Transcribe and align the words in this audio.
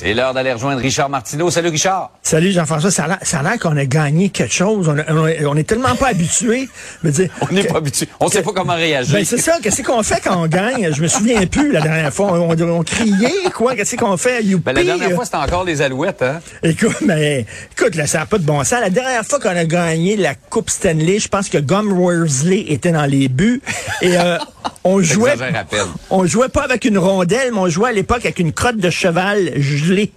C'est 0.00 0.14
l'heure 0.14 0.32
d'aller 0.32 0.52
rejoindre 0.52 0.80
Richard 0.80 1.08
Martineau. 1.08 1.50
Salut 1.50 1.70
Richard. 1.70 2.12
Salut 2.22 2.52
Jean-François. 2.52 2.92
Ça 2.92 3.06
a 3.06 3.42
l'air 3.42 3.58
qu'on 3.60 3.76
a 3.76 3.84
gagné 3.84 4.28
quelque 4.28 4.54
chose. 4.54 4.88
On, 5.08 5.56
est 5.56 5.64
tellement 5.64 5.96
pas 5.96 6.10
habitué. 6.10 6.68
on 7.02 7.52
n'est 7.52 7.64
pas 7.64 7.78
habitué. 7.78 8.06
On 8.20 8.28
sait 8.28 8.42
pas 8.42 8.52
comment 8.54 8.76
réagir. 8.76 9.12
Ben 9.12 9.24
c'est 9.24 9.38
ça. 9.38 9.56
Qu'est-ce 9.60 9.82
qu'on 9.82 10.04
fait 10.04 10.20
quand 10.22 10.40
on 10.40 10.46
gagne? 10.46 10.92
Je 10.92 11.02
me 11.02 11.08
souviens 11.08 11.44
plus 11.46 11.72
la 11.72 11.80
dernière 11.80 12.14
fois. 12.14 12.38
On, 12.38 12.82
criait, 12.84 13.50
quoi? 13.52 13.74
Qu'est-ce 13.74 13.96
qu'on 13.96 14.16
fait? 14.16 14.40
Ben, 14.44 14.72
la 14.72 14.84
dernière 14.84 15.10
fois, 15.16 15.24
c'était 15.24 15.38
encore 15.38 15.64
les 15.64 15.82
alouettes, 15.82 16.22
hein? 16.22 16.38
Écoute, 16.62 16.98
mais, 17.00 17.44
écoute, 17.72 17.96
là, 17.96 18.06
ça 18.06 18.18
n'a 18.18 18.26
pas 18.26 18.38
de 18.38 18.44
bon 18.44 18.62
sens. 18.62 18.80
La 18.80 18.90
dernière 18.90 19.24
fois 19.24 19.40
qu'on 19.40 19.48
a 19.48 19.64
gagné 19.64 20.16
la 20.16 20.36
Coupe 20.36 20.70
Stanley, 20.70 21.18
je 21.18 21.26
pense 21.26 21.48
que 21.48 21.58
Gum 21.58 21.92
Worsley 21.98 22.66
était 22.68 22.92
dans 22.92 23.06
les 23.06 23.26
buts. 23.26 23.60
Et, 24.02 24.16
euh, 24.16 24.38
on 24.88 25.02
jouait, 25.02 25.34
on 26.10 26.24
jouait 26.24 26.48
pas 26.48 26.62
avec 26.62 26.84
une 26.86 26.96
rondelle, 26.96 27.50
mais 27.52 27.58
on 27.58 27.68
jouait 27.68 27.90
à 27.90 27.92
l'époque 27.92 28.24
avec 28.24 28.38
une 28.38 28.52
crotte 28.52 28.78
de 28.78 28.88
cheval 28.88 29.52
gelée. 29.60 30.12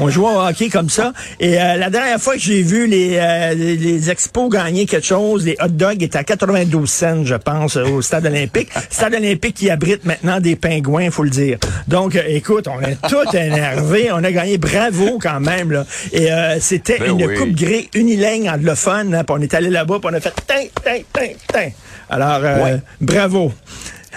on 0.00 0.10
jouait 0.10 0.28
au 0.28 0.40
hockey 0.40 0.68
comme 0.68 0.90
ça. 0.90 1.12
Et 1.38 1.60
euh, 1.60 1.76
la 1.76 1.90
dernière 1.90 2.20
fois 2.20 2.34
que 2.34 2.40
j'ai 2.40 2.62
vu 2.62 2.88
les, 2.88 3.18
euh, 3.18 3.54
les 3.54 4.10
expos 4.10 4.50
gagner 4.50 4.86
quelque 4.86 5.06
chose, 5.06 5.44
les 5.44 5.56
hot 5.62 5.68
dogs 5.68 6.02
étaient 6.02 6.18
à 6.18 6.24
92 6.24 6.90
cents, 6.90 7.24
je 7.24 7.36
pense, 7.36 7.76
au 7.76 8.02
stade 8.02 8.26
olympique. 8.26 8.68
stade 8.90 9.14
olympique 9.14 9.54
qui 9.54 9.70
abrite 9.70 10.04
maintenant 10.04 10.40
des 10.40 10.56
pingouins, 10.56 11.10
faut 11.10 11.24
le 11.24 11.30
dire. 11.30 11.58
Donc, 11.86 12.16
euh, 12.16 12.22
écoute, 12.26 12.66
on 12.66 12.80
est 12.80 12.98
tout 13.08 13.36
énervé. 13.36 14.10
On 14.12 14.24
a 14.24 14.32
gagné 14.32 14.58
bravo 14.58 15.18
quand 15.20 15.40
même. 15.40 15.70
Là. 15.70 15.86
Et 16.12 16.28
c'était 16.60 16.98
ben 16.98 17.16
une 17.16 17.34
coupe 17.36 17.54
gris 17.54 17.88
unilingue 17.94 18.48
anglophone. 18.48 19.14
Hein, 19.14 19.22
on 19.28 19.40
est 19.40 19.54
allé 19.54 19.70
là-bas, 19.70 19.98
on 20.02 20.14
a 20.14 20.20
fait 20.20 20.34
tin, 20.46 20.64
tin, 20.82 20.98
tin, 21.12 21.28
tin. 21.52 21.68
Alors, 22.08 22.40
bravo. 23.00 23.52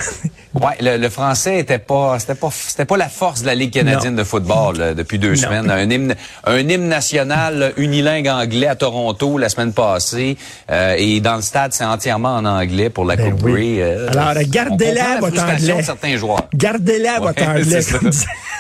ouais, 0.56 0.98
le, 0.98 1.10
français 1.10 1.60
était 1.60 1.80
pas, 1.80 2.18
c'était 2.20 2.36
pas, 2.36 2.50
c'était 2.52 2.86
pas 2.86 2.98
la 2.98 3.10
force 3.10 3.42
de 3.42 3.48
la 3.48 3.56
Ligue 3.56 3.74
canadienne 3.74 4.16
de 4.16 4.24
football 4.24 4.96
depuis 4.96 5.20
deux 5.20 5.36
semaines. 5.36 5.70
Un 5.70 5.90
hymne, 5.90 6.16
un 6.46 6.58
hymne 6.58 6.88
national 6.88 7.74
unilingue 7.78 8.28
anglais 8.28 8.68
à 8.68 8.76
Toronto 8.76 9.38
la 9.38 9.50
semaine 9.50 9.74
passée 9.74 10.38
euh, 10.72 10.96
et 10.98 11.20
dans 11.22 11.36
le 11.36 11.42
stade 11.42 11.74
c'est 11.74 11.86
entièrement 11.86 12.36
en 12.36 12.46
anglais 12.46 12.90
pour 12.90 13.06
la 13.06 13.16
ben 13.16 13.32
Coupe 13.32 13.44
oui. 13.44 13.78
Euh, 13.80 14.09
Alors 14.09 14.34
gardez-la 14.48 15.20
votre 15.20 15.42
anglais. 15.42 15.84
certains 15.84 16.18
joueurs. 16.18 16.48
Gardez-la 16.54 17.20
votre 17.20 17.44
anglais. 17.48 17.82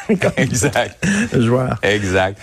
exact. 0.37 1.05
Joueur. 1.33 1.77
Exact. 1.83 2.37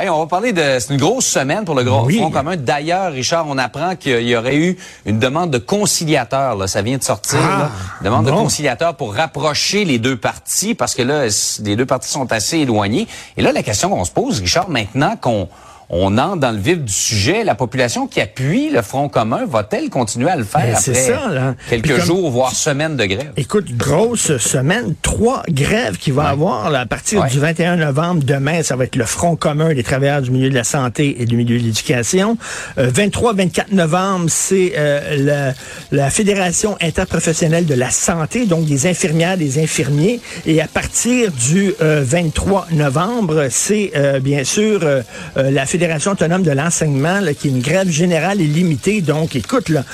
Hey, 0.00 0.08
on 0.08 0.20
va 0.20 0.26
parler 0.26 0.52
de. 0.52 0.62
C'est 0.78 0.94
une 0.94 1.00
grosse 1.00 1.26
semaine 1.26 1.64
pour 1.64 1.74
le 1.74 1.82
Grand 1.82 2.08
Front 2.08 2.30
commun. 2.30 2.54
D'ailleurs, 2.56 3.10
Richard, 3.10 3.46
on 3.48 3.58
apprend 3.58 3.96
qu'il 3.96 4.28
y 4.28 4.36
aurait 4.36 4.54
eu 4.54 4.78
une 5.06 5.18
demande 5.18 5.50
de 5.50 5.58
conciliateur. 5.58 6.54
Là. 6.54 6.68
Ça 6.68 6.82
vient 6.82 6.98
de 6.98 7.02
sortir. 7.02 7.40
Ah, 7.42 7.70
Demande 8.04 8.26
de 8.26 8.30
conciliateur 8.30 8.94
pour 8.94 9.12
rapprocher 9.12 9.84
les 9.84 9.98
deux 9.98 10.16
parties 10.16 10.76
parce 10.76 10.94
que 10.94 11.02
là, 11.02 11.24
les 11.64 11.74
deux 11.74 11.84
parties 11.84 12.10
sont 12.10 12.32
assez 12.32 12.58
éloignées. 12.58 13.08
Et 13.36 13.42
là, 13.42 13.50
la 13.50 13.64
question 13.64 13.90
qu'on 13.90 14.04
se 14.04 14.12
pose, 14.12 14.38
Richard, 14.38 14.68
maintenant 14.68 15.16
qu'on 15.20 15.48
on 15.90 16.18
entre 16.18 16.36
dans 16.36 16.50
le 16.50 16.58
vif 16.58 16.78
du 16.78 16.92
sujet. 16.92 17.44
La 17.44 17.54
population 17.54 18.06
qui 18.06 18.20
appuie 18.20 18.70
le 18.70 18.82
Front 18.82 19.08
commun 19.08 19.46
va-t-elle 19.46 19.88
continuer 19.90 20.30
à 20.30 20.36
le 20.36 20.44
faire 20.44 20.60
après 20.60 20.94
ça, 20.94 21.54
quelques 21.68 21.98
jours, 22.00 22.30
voire 22.30 22.52
semaines 22.52 22.96
de 22.96 23.04
grève? 23.04 23.32
Écoute, 23.36 23.76
grosse 23.76 24.36
semaine, 24.38 24.94
trois 25.02 25.42
grèves 25.48 25.96
qu'il 25.96 26.12
va 26.12 26.24
y 26.24 26.26
avoir 26.26 26.74
à 26.74 26.86
partir 26.86 27.24
du 27.24 27.38
21 27.38 27.76
novembre. 27.76 28.22
Demain, 28.24 28.62
ça 28.62 28.76
va 28.76 28.84
être 28.84 28.96
le 28.96 29.04
Front 29.04 29.36
commun 29.36 29.74
des 29.74 29.82
travailleurs 29.82 30.22
du 30.22 30.30
milieu 30.30 30.50
de 30.50 30.54
la 30.54 30.64
santé 30.64 31.22
et 31.22 31.26
du 31.26 31.36
milieu 31.36 31.58
de 31.58 31.64
l'éducation. 31.64 32.36
23-24 32.76 33.58
euh, 33.58 33.62
novembre, 33.72 34.26
c'est 34.28 34.72
euh, 34.76 35.52
la, 35.90 36.10
Fédération 36.10 36.76
interprofessionnelle 36.80 37.66
de 37.66 37.74
la 37.74 37.90
santé, 37.90 38.46
donc 38.46 38.64
des 38.64 38.86
infirmières, 38.86 39.36
des 39.36 39.62
infirmiers. 39.62 40.20
Et 40.46 40.60
à 40.60 40.66
partir 40.66 41.30
du 41.32 41.72
23 41.80 42.66
euh, 42.70 42.74
novembre, 42.74 43.46
c'est 43.50 43.92
bien 44.20 44.44
sûr 44.44 44.80
la 45.36 45.66
Fédération 45.66 45.77
Fédération 45.78 46.10
autonome 46.10 46.42
de 46.42 46.50
l'enseignement, 46.50 47.20
qui 47.38 47.46
est 47.46 47.50
une 47.52 47.60
grève 47.60 47.88
générale 47.88 48.40
et 48.40 48.46
limitée. 48.46 49.00
Donc, 49.00 49.36
écoute, 49.36 49.68
là, 49.68 49.84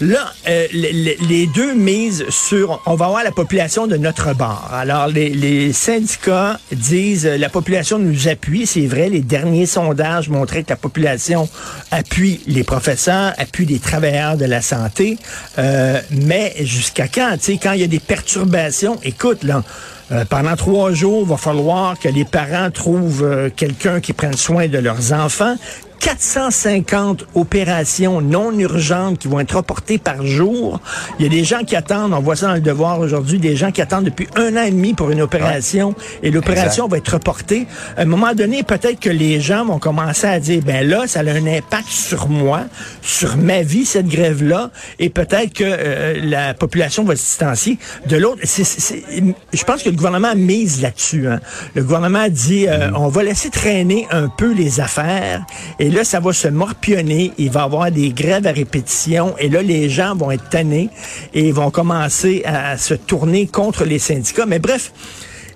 là 0.00 0.32
euh, 0.48 0.68
les, 0.72 1.48
deux 1.52 1.74
misent 1.74 2.24
sur, 2.28 2.80
on 2.86 2.94
va 2.94 3.06
avoir 3.06 3.24
la 3.24 3.32
population 3.32 3.88
de 3.88 3.96
notre 3.96 4.34
bord. 4.34 4.70
Alors, 4.72 5.08
les, 5.08 5.72
syndicats 5.72 6.60
disent, 6.70 7.26
euh, 7.26 7.38
la 7.38 7.48
population 7.48 7.98
nous 7.98 8.28
appuie. 8.28 8.66
C'est 8.66 8.86
vrai, 8.86 9.08
les 9.08 9.20
derniers 9.20 9.66
sondages 9.66 10.28
montraient 10.28 10.62
que 10.62 10.70
la 10.70 10.76
population 10.76 11.48
appuie 11.90 12.40
les 12.46 12.62
professeurs, 12.62 13.32
appuie 13.36 13.66
les 13.66 13.80
travailleurs 13.80 14.36
de 14.36 14.44
la 14.44 14.62
santé. 14.62 15.18
Euh, 15.58 16.00
mais 16.12 16.54
jusqu'à 16.60 17.08
quand? 17.08 17.32
Tu 17.32 17.54
sais, 17.54 17.58
quand 17.60 17.72
il 17.72 17.80
y 17.80 17.84
a 17.84 17.88
des 17.88 17.98
perturbations, 17.98 18.96
écoute, 19.02 19.42
là, 19.42 19.64
euh, 20.10 20.24
pendant 20.24 20.56
trois 20.56 20.92
jours, 20.92 21.22
il 21.22 21.28
va 21.28 21.36
falloir 21.36 21.98
que 21.98 22.08
les 22.08 22.24
parents 22.24 22.70
trouvent 22.70 23.24
euh, 23.24 23.50
quelqu'un 23.54 24.00
qui 24.00 24.12
prenne 24.12 24.36
soin 24.36 24.68
de 24.68 24.78
leurs 24.78 25.12
enfants. 25.12 25.56
450 26.02 27.26
opérations 27.36 28.20
non 28.20 28.50
urgentes 28.58 29.20
qui 29.20 29.28
vont 29.28 29.38
être 29.38 29.56
reportées 29.56 29.98
par 29.98 30.26
jour. 30.26 30.80
Il 31.18 31.24
y 31.24 31.28
a 31.28 31.30
des 31.30 31.44
gens 31.44 31.62
qui 31.62 31.76
attendent, 31.76 32.12
on 32.12 32.18
voit 32.18 32.34
ça 32.34 32.48
dans 32.48 32.54
le 32.54 32.60
devoir 32.60 32.98
aujourd'hui, 32.98 33.38
des 33.38 33.54
gens 33.54 33.70
qui 33.70 33.80
attendent 33.80 34.06
depuis 34.06 34.26
un 34.34 34.56
an 34.56 34.62
et 34.62 34.72
demi 34.72 34.94
pour 34.94 35.12
une 35.12 35.20
opération 35.20 35.94
et 36.24 36.32
l'opération 36.32 36.88
va 36.88 36.96
être 36.96 37.12
reportée. 37.12 37.68
À 37.96 38.02
un 38.02 38.04
moment 38.06 38.34
donné, 38.34 38.64
peut-être 38.64 38.98
que 38.98 39.10
les 39.10 39.40
gens 39.40 39.64
vont 39.64 39.78
commencer 39.78 40.26
à 40.26 40.40
dire, 40.40 40.60
ben 40.64 40.88
là, 40.88 41.06
ça 41.06 41.20
a 41.20 41.22
un 41.22 41.46
impact 41.46 41.88
sur 41.88 42.28
moi, 42.28 42.62
sur 43.00 43.36
ma 43.36 43.62
vie, 43.62 43.84
cette 43.84 44.08
grève-là, 44.08 44.72
et 44.98 45.08
peut-être 45.08 45.52
que 45.52 45.64
euh, 45.64 46.18
la 46.20 46.52
population 46.52 47.04
va 47.04 47.14
se 47.14 47.22
distancier. 47.22 47.78
De 48.06 48.16
l'autre, 48.16 48.40
je 48.42 49.64
pense 49.64 49.84
que 49.84 49.88
le 49.88 49.96
gouvernement 49.96 50.34
mise 50.34 50.82
là-dessus. 50.82 51.28
Hein. 51.28 51.38
Le 51.76 51.84
gouvernement 51.84 52.26
dit, 52.28 52.66
euh, 52.66 52.90
mm. 52.90 52.96
on 52.96 53.06
va 53.06 53.22
laisser 53.22 53.50
traîner 53.50 54.08
un 54.10 54.26
peu 54.28 54.52
les 54.52 54.80
affaires 54.80 55.44
et 55.78 55.91
là, 55.92 56.04
ça 56.04 56.20
va 56.20 56.32
se 56.32 56.48
morpionner. 56.48 57.32
Il 57.38 57.50
va 57.50 57.60
y 57.60 57.64
avoir 57.64 57.90
des 57.90 58.10
grèves 58.10 58.46
à 58.46 58.52
répétition. 58.52 59.34
Et 59.38 59.48
là, 59.48 59.62
les 59.62 59.88
gens 59.88 60.14
vont 60.14 60.30
être 60.30 60.48
tannés 60.48 60.90
et 61.34 61.52
vont 61.52 61.70
commencer 61.70 62.42
à 62.44 62.76
se 62.76 62.94
tourner 62.94 63.46
contre 63.46 63.84
les 63.84 63.98
syndicats. 63.98 64.46
Mais 64.46 64.58
bref, 64.58 64.92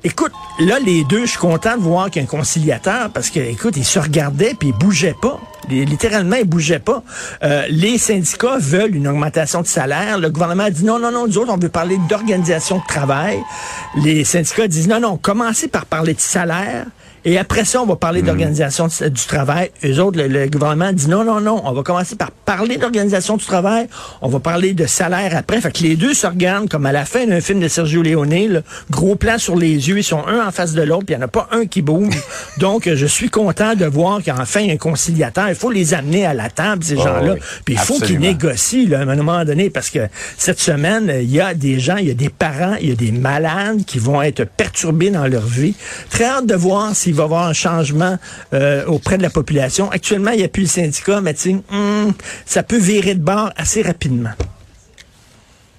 Écoute, 0.06 0.30
là, 0.60 0.78
les 0.78 1.02
deux, 1.02 1.22
je 1.22 1.30
suis 1.30 1.38
content 1.38 1.76
de 1.76 1.82
voir 1.82 2.10
qu'il 2.10 2.24
conciliateur 2.26 3.10
parce 3.10 3.28
que, 3.28 3.40
écoute, 3.40 3.76
ils 3.76 3.84
se 3.84 3.98
regardaient 3.98 4.54
puis 4.56 4.68
ils 4.68 4.72
bougeaient 4.72 5.16
pas. 5.20 5.40
Littéralement, 5.68 6.36
ils 6.36 6.44
bougeaient 6.44 6.78
pas. 6.78 7.02
Euh, 7.42 7.64
les 7.70 7.98
syndicats 7.98 8.58
veulent 8.58 8.94
une 8.94 9.08
augmentation 9.08 9.62
de 9.62 9.66
salaire. 9.66 10.18
Le 10.18 10.30
gouvernement 10.30 10.62
a 10.62 10.70
dit 10.70 10.84
non, 10.84 11.00
non, 11.00 11.10
non, 11.10 11.26
nous 11.26 11.38
autres, 11.38 11.52
on 11.52 11.56
veut 11.56 11.70
parler 11.70 11.98
d'organisation 12.08 12.78
de 12.78 12.84
travail. 12.86 13.40
Les 14.04 14.22
syndicats 14.22 14.68
disent 14.68 14.86
non, 14.86 15.00
non, 15.00 15.16
commencez 15.16 15.66
par 15.66 15.86
parler 15.86 16.14
de 16.14 16.20
salaire 16.20 16.86
Et 17.26 17.38
après 17.38 17.64
ça, 17.64 17.82
on 17.82 17.86
va 17.86 17.96
parler 17.96 18.22
d'organisation 18.22 18.86
du, 18.86 19.26
travail. 19.26 19.70
Eux 19.84 19.98
autres, 20.00 20.16
le, 20.16 20.28
le 20.28 20.46
gouvernement 20.48 20.92
dit 20.92 21.08
non, 21.08 21.24
non, 21.24 21.40
non, 21.40 21.60
on 21.64 21.72
va 21.72 21.82
commencer 21.82 22.14
par 22.14 22.30
parler 22.30 22.76
d'organisation 22.76 23.36
du 23.36 23.44
travail, 23.44 23.88
on 24.22 24.28
va 24.28 24.38
parler 24.38 24.74
de 24.74 24.86
salaire 24.86 25.36
après. 25.36 25.60
Fait 25.60 25.72
que 25.72 25.82
les 25.82 25.96
deux 25.96 26.14
se 26.14 26.24
regardent 26.28 26.68
comme 26.68 26.86
à 26.86 26.92
la 26.92 27.04
fin 27.04 27.26
d'un 27.26 27.40
film 27.40 27.58
de 27.58 27.66
Sergio 27.66 28.00
Leone, 28.02 28.30
là, 28.48 28.60
gros 28.92 29.16
plan 29.16 29.38
sur 29.38 29.56
les 29.56 29.88
yeux, 29.88 29.98
ils 29.98 30.04
sont 30.04 30.24
un 30.24 30.46
en 30.46 30.52
face 30.52 30.72
de 30.72 30.82
l'autre, 30.82 31.04
puis 31.06 31.14
il 31.14 31.18
n'y 31.18 31.24
en 31.24 31.26
a 31.26 31.28
pas 31.28 31.48
un 31.50 31.66
qui 31.66 31.82
bouge. 31.82 32.14
Donc, 32.58 32.88
je 32.88 33.06
suis 33.06 33.28
content 33.28 33.74
de 33.74 33.86
voir 33.86 34.20
qu'enfin, 34.24 34.60
il 34.60 34.68
y 34.68 34.70
a 34.70 34.74
un 34.74 34.76
conciliateur. 34.76 35.48
Il 35.48 35.56
faut 35.56 35.72
les 35.72 35.94
amener 35.94 36.24
à 36.26 36.32
la 36.32 36.48
table, 36.48 36.84
ces 36.84 36.94
Oh, 36.96 37.02
gens-là. 37.02 37.32
oui. 37.34 37.40
Puis 37.64 37.74
il 37.74 37.80
faut 37.80 37.98
qu'ils 37.98 38.20
négocient, 38.20 38.88
là, 38.88 39.00
à 39.00 39.02
un 39.02 39.16
moment 39.16 39.44
donné, 39.44 39.68
parce 39.68 39.90
que 39.90 40.06
cette 40.38 40.60
semaine, 40.60 41.12
il 41.20 41.30
y 41.30 41.40
a 41.40 41.54
des 41.54 41.80
gens, 41.80 41.96
il 41.96 42.06
y 42.06 42.10
a 42.12 42.14
des 42.14 42.28
parents, 42.28 42.76
il 42.80 42.90
y 42.90 42.92
a 42.92 42.94
des 42.94 43.10
malades 43.10 43.84
qui 43.84 43.98
vont 43.98 44.22
être 44.22 44.44
perturbés 44.44 45.10
dans 45.10 45.26
leur 45.26 45.44
vie. 45.44 45.74
Très 46.08 46.24
hâte 46.24 46.46
de 46.46 46.54
voir 46.54 46.94
s'il 46.94 47.15
va 47.16 47.22
y 47.22 47.26
avoir 47.26 47.46
un 47.46 47.52
changement 47.52 48.18
euh, 48.52 48.84
auprès 48.86 49.18
de 49.18 49.22
la 49.22 49.30
population. 49.30 49.90
Actuellement, 49.90 50.30
il 50.30 50.38
n'y 50.38 50.44
a 50.44 50.48
plus 50.48 50.62
le 50.62 50.68
syndicat, 50.68 51.20
mais 51.20 51.34
hum, 51.70 52.12
ça 52.44 52.62
peut 52.62 52.78
virer 52.78 53.14
de 53.14 53.22
bord 53.22 53.50
assez 53.56 53.82
rapidement. 53.82 54.30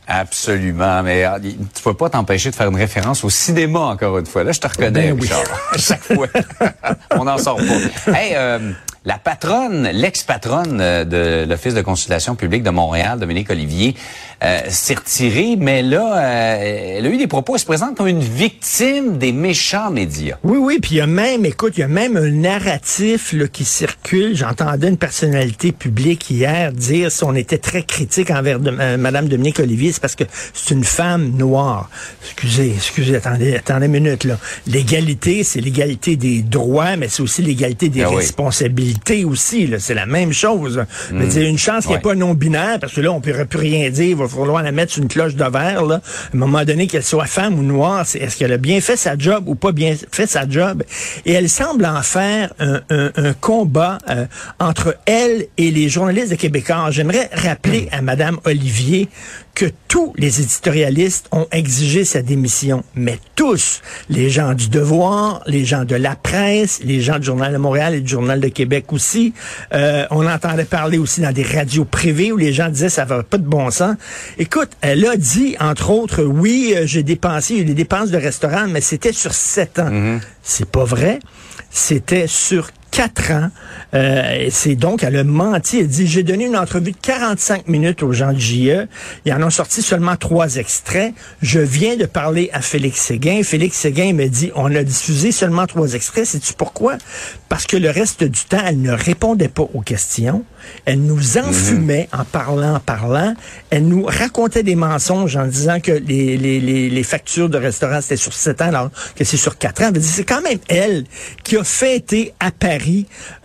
Absolument, 0.09 1.03
mais 1.03 1.23
ah, 1.25 1.37
tu 1.41 1.83
peux 1.83 1.93
pas 1.93 2.09
t'empêcher 2.09 2.49
de 2.49 2.55
faire 2.55 2.69
une 2.69 2.77
référence 2.77 3.25
au 3.25 3.29
cinéma 3.29 3.79
encore 3.79 4.17
une 4.17 4.25
fois. 4.25 4.45
Là, 4.45 4.53
je 4.53 4.59
te 4.61 4.67
reconnais, 4.67 5.11
Ben 5.11 5.13
oui. 5.13 5.21
Richard. 5.21 5.43
À 5.73 5.77
chaque 5.77 6.03
fois, 6.03 6.27
on 7.11 7.25
n'en 7.25 7.37
sort 7.37 7.57
pas. 7.57 8.13
Hey, 8.13 8.31
euh, 8.33 8.71
la 9.03 9.17
patronne, 9.17 9.89
l'ex-patronne 9.91 10.79
euh, 10.79 11.03
de 11.03 11.49
l'Office 11.49 11.73
de 11.73 11.81
consultation 11.81 12.35
publique 12.35 12.63
de 12.63 12.69
Montréal, 12.69 13.19
Dominique 13.19 13.49
Olivier, 13.49 13.95
euh, 14.43 14.59
s'est 14.69 14.93
retirée, 14.95 15.55
mais 15.57 15.81
là, 15.81 16.17
euh, 16.17 16.97
elle 16.99 17.05
a 17.05 17.09
eu 17.09 17.17
des 17.17 17.27
propos, 17.27 17.55
elle 17.55 17.59
se 17.59 17.65
présente 17.65 17.95
comme 17.97 18.07
une 18.07 18.19
victime 18.21 19.17
des 19.17 19.31
méchants 19.31 19.89
médias. 19.91 20.37
Oui, 20.43 20.57
oui, 20.59 20.79
puis 20.81 20.91
il 20.95 20.97
y 20.97 21.01
a 21.01 21.07
même, 21.07 21.45
écoute, 21.45 21.73
il 21.77 21.81
y 21.81 21.83
a 21.83 21.87
même 21.87 22.17
un 22.17 22.29
narratif 22.29 23.33
là, 23.33 23.47
qui 23.47 23.65
circule. 23.65 24.35
J'entendais 24.35 24.89
une 24.89 24.97
personnalité 24.97 25.71
publique 25.71 26.29
hier 26.29 26.71
dire 26.71 27.11
si 27.11 27.23
on 27.23 27.33
était 27.35 27.57
très 27.57 27.83
critique 27.83 28.29
envers 28.31 28.59
de, 28.59 28.71
euh, 28.79 28.97
Madame 28.97 29.27
Dominique 29.27 29.59
Olivier, 29.59 29.91
c'est 29.91 30.01
parce 30.01 30.15
que 30.15 30.23
c'est 30.53 30.73
une 30.73 30.83
femme 30.83 31.31
noire. 31.37 31.89
Excusez, 32.23 32.73
excusez, 32.75 33.15
attendez, 33.15 33.55
attendez 33.55 33.87
une 33.87 33.91
minute 33.93 34.23
là. 34.23 34.37
L'égalité, 34.67 35.43
c'est 35.43 35.61
l'égalité 35.61 36.15
des 36.15 36.41
droits, 36.43 36.95
mais 36.95 37.07
c'est 37.09 37.23
aussi 37.23 37.41
l'égalité 37.41 37.89
des 37.89 38.03
Ah 38.03 38.09
oui. 38.09 38.17
responsabilités 38.17 39.25
aussi. 39.25 39.65
là. 39.67 39.79
C'est 39.79 39.93
la 39.95 40.05
même 40.05 40.33
chose. 40.33 40.83
Mais 41.11 41.25
Mm. 41.25 41.31
c'est 41.31 41.49
une 41.49 41.57
chance 41.57 41.81
qu'il 41.85 41.89
n'y 41.89 41.93
ait 41.95 41.97
Ouais. 41.97 42.01
pas 42.13 42.15
non 42.15 42.33
binaire, 42.33 42.79
parce 42.79 42.93
que 42.93 43.01
là, 43.01 43.11
on 43.11 43.15
ne 43.15 43.21
pourrait 43.21 43.45
plus 43.45 43.59
rien 43.59 43.89
dire. 43.89 44.17
Va 44.27 44.37
falloir 44.41 44.63
la 44.63 44.71
mettre 44.71 44.93
sur 44.93 45.01
une 45.03 45.07
cloche 45.09 45.35
de 45.35 45.43
verre. 45.45 45.83
Là. 45.85 45.95
À 45.95 46.35
un 46.35 46.37
moment 46.37 46.63
donné, 46.65 46.87
qu'elle 46.87 47.03
soit 47.03 47.25
femme 47.25 47.57
ou 47.59 47.63
noire, 47.63 48.05
c'est 48.05 48.19
est-ce 48.19 48.37
qu'elle 48.37 48.53
a 48.53 48.57
bien 48.57 48.79
fait 48.81 48.97
sa 48.97 49.17
job 49.17 49.43
ou 49.47 49.55
pas 49.55 49.71
bien 49.71 49.95
fait 50.11 50.27
sa 50.27 50.47
job? 50.47 50.83
Et 51.25 51.33
elle 51.33 51.49
semble 51.49 51.85
en 51.85 52.01
faire 52.01 52.53
un, 52.59 52.81
un- 52.89 53.11
un 53.15 53.33
combat 53.33 53.97
euh, 54.09 54.25
entre 54.59 54.95
elle 55.05 55.47
et 55.57 55.71
les 55.71 55.89
journalistes 55.89 56.31
de 56.31 56.35
Québécois. 56.35 56.87
J'aimerais 56.91 57.29
rappeler 57.33 57.89
à 57.91 58.01
Madame 58.01 58.37
Olivier 58.45 59.09
que 59.57 59.65
tous 59.87 60.13
les 60.17 60.39
éditorialistes 60.39 61.27
ont 61.31 61.47
exigé 61.51 62.05
sa 62.05 62.21
démission, 62.21 62.83
mais 62.93 63.17
tous, 63.35 63.81
les 64.07 64.29
gens 64.29 64.53
du 64.53 64.69
Devoir, 64.69 65.41
les 65.47 65.65
gens 65.65 65.83
de 65.83 65.95
la 65.95 66.15
presse, 66.15 66.79
les 66.83 67.01
gens 67.01 67.17
du 67.17 67.25
Journal 67.25 67.51
de 67.51 67.57
Montréal 67.57 67.95
et 67.95 68.01
du 68.01 68.07
Journal 68.07 68.39
de 68.39 68.49
Québec 68.49 68.93
aussi, 68.93 69.33
euh, 69.73 70.05
on 70.11 70.27
entendait 70.27 70.63
parler 70.63 70.99
aussi 70.99 71.21
dans 71.21 71.31
des 71.31 71.41
radios 71.41 71.85
privées 71.85 72.31
où 72.31 72.37
les 72.37 72.53
gens 72.53 72.69
disaient 72.69 72.89
ça 72.89 73.03
va 73.03 73.23
pas 73.23 73.39
de 73.39 73.47
bon 73.47 73.71
sens. 73.71 73.95
Écoute, 74.37 74.69
elle 74.81 75.03
a 75.07 75.17
dit, 75.17 75.55
entre 75.59 75.89
autres, 75.89 76.23
oui, 76.23 76.75
euh, 76.75 76.85
j'ai 76.85 77.01
dépensé, 77.01 77.55
il 77.55 77.57
y 77.57 77.59
a 77.61 77.63
eu 77.63 77.65
des 77.65 77.73
dépenses 77.73 78.11
de 78.11 78.17
restaurant, 78.17 78.67
mais 78.69 78.81
c'était 78.81 79.11
sur 79.11 79.33
sept 79.33 79.79
ans. 79.79 80.19
C'est 80.43 80.69
pas 80.69 80.83
vrai. 80.83 81.17
C'était 81.71 82.27
sur 82.27 82.69
quatre 82.91 83.31
ans. 83.31 83.49
Euh, 83.93 84.47
c'est 84.49 84.75
donc, 84.75 85.03
elle 85.03 85.17
a 85.17 85.23
menti. 85.23 85.79
Elle 85.79 85.87
dit, 85.87 86.07
j'ai 86.07 86.23
donné 86.23 86.45
une 86.45 86.57
entrevue 86.57 86.91
de 86.91 86.97
45 87.01 87.67
minutes 87.67 88.03
aux 88.03 88.13
gens 88.13 88.33
du 88.33 88.39
JE. 88.39 88.87
Ils 89.25 89.33
en 89.33 89.43
ont 89.43 89.49
sorti 89.49 89.81
seulement 89.81 90.15
trois 90.15 90.55
extraits. 90.57 91.13
Je 91.41 91.59
viens 91.59 91.95
de 91.95 92.05
parler 92.05 92.49
à 92.53 92.61
Félix 92.61 93.01
Séguin. 93.01 93.41
Félix 93.43 93.77
Séguin 93.77 94.13
me 94.13 94.27
dit, 94.27 94.51
on 94.55 94.73
a 94.75 94.83
diffusé 94.83 95.31
seulement 95.31 95.67
trois 95.67 95.93
extraits. 95.93 96.25
Sais-tu 96.25 96.53
pourquoi? 96.53 96.97
Parce 97.49 97.65
que 97.65 97.77
le 97.77 97.89
reste 97.89 98.23
du 98.23 98.43
temps, 98.45 98.61
elle 98.65 98.81
ne 98.81 98.91
répondait 98.91 99.47
pas 99.47 99.67
aux 99.73 99.81
questions. 99.81 100.43
Elle 100.85 101.01
nous 101.01 101.37
enfumait 101.37 102.09
en 102.11 102.25
parlant, 102.25 102.75
en 102.75 102.79
parlant. 102.79 103.33
Elle 103.69 103.87
nous 103.87 104.03
racontait 104.03 104.63
des 104.63 104.75
mensonges 104.75 105.37
en 105.37 105.47
disant 105.47 105.79
que 105.79 105.91
les, 105.91 106.37
les, 106.37 106.59
les, 106.59 106.89
les 106.89 107.03
factures 107.03 107.47
de 107.49 107.57
restaurant, 107.57 108.01
c'était 108.01 108.17
sur 108.17 108.33
sept 108.33 108.61
ans, 108.61 108.67
alors 108.67 108.89
que 109.15 109.23
c'est 109.23 109.37
sur 109.37 109.57
quatre 109.57 109.81
ans. 109.81 109.91
Elle 109.93 110.01
dit, 110.01 110.07
C'est 110.07 110.25
quand 110.25 110.41
même 110.41 110.59
elle 110.67 111.05
qui 111.43 111.57
a 111.57 111.63
fêté 111.63 112.33
à 112.39 112.51
Paris 112.51 112.76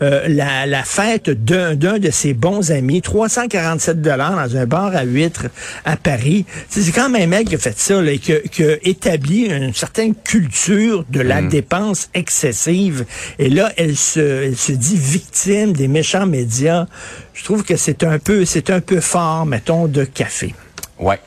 euh, 0.02 0.26
la, 0.28 0.66
la 0.66 0.82
fête 0.84 1.30
d'un 1.30 1.74
de 1.74 2.10
ses 2.10 2.34
bons 2.34 2.70
amis, 2.70 3.02
347 3.02 4.00
dollars 4.00 4.36
dans 4.36 4.56
un 4.56 4.66
bar 4.66 4.94
à 4.94 5.02
huîtres 5.04 5.46
à 5.84 5.96
Paris. 5.96 6.44
C'est 6.68 6.90
quand 6.92 7.08
même 7.08 7.32
elle 7.32 7.44
qui 7.44 7.54
a 7.54 7.58
fait 7.58 7.78
ça, 7.78 8.00
là, 8.00 8.12
et 8.12 8.18
qui, 8.18 8.32
a- 8.32 8.40
qui 8.40 8.64
a 8.64 8.76
établi 8.82 9.46
une 9.46 9.74
certaine 9.74 10.14
culture 10.14 11.04
de 11.10 11.20
la 11.20 11.40
dépense 11.48 12.08
excessive. 12.14 13.04
Et 13.38 13.48
là, 13.50 13.72
elle 13.76 13.96
se, 13.96 14.20
elle 14.20 14.56
se 14.56 14.72
dit 14.72 14.96
victime 14.96 15.72
des 15.72 15.88
méchants 15.88 16.26
médias. 16.26 16.86
Je 17.34 17.44
trouve 17.44 17.64
que 17.64 17.76
c'est 17.76 18.02
un 18.04 18.18
peu, 18.18 18.44
c'est 18.44 18.70
un 18.70 18.80
peu 18.80 19.00
fort, 19.00 19.46
mettons, 19.46 19.86
de 19.86 20.04
café. 20.04 20.54
Ouais. 20.98 21.18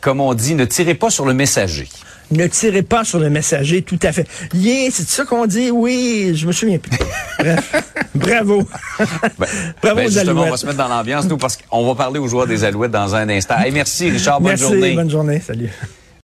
Comme 0.00 0.20
on 0.20 0.34
dit, 0.34 0.54
ne 0.54 0.64
tirez 0.64 0.94
pas 0.94 1.10
sur 1.10 1.26
le 1.26 1.34
messager. 1.34 1.88
Ne 2.30 2.46
tirez 2.46 2.82
pas 2.82 3.04
sur 3.04 3.18
le 3.18 3.28
messager, 3.28 3.82
tout 3.82 3.98
à 4.02 4.12
fait. 4.12 4.26
Yeah, 4.54 4.90
c'est 4.92 5.08
ça 5.08 5.24
qu'on 5.24 5.46
dit? 5.46 5.70
Oui, 5.70 6.32
je 6.36 6.46
me 6.46 6.52
souviens 6.52 6.78
plus. 6.78 6.96
Bref, 7.38 7.74
bravo. 8.14 8.62
Ben, 9.38 9.46
bravo 9.82 9.96
ben, 9.96 10.06
aux 10.06 10.10
justement, 10.10 10.42
on 10.42 10.50
va 10.50 10.56
se 10.56 10.66
mettre 10.66 10.78
dans 10.78 10.88
l'ambiance, 10.88 11.26
nous, 11.26 11.38
parce 11.38 11.56
qu'on 11.56 11.86
va 11.86 11.94
parler 11.94 12.20
aux 12.20 12.28
joueurs 12.28 12.46
des 12.46 12.64
Alouettes 12.64 12.92
dans 12.92 13.14
un 13.14 13.28
instant. 13.28 13.58
Hey, 13.58 13.72
merci, 13.72 14.10
Richard. 14.10 14.40
Bonne 14.40 14.50
Merci, 14.50 14.64
journée. 14.64 14.94
bonne 14.94 15.10
journée. 15.10 15.40
Salut. 15.40 15.70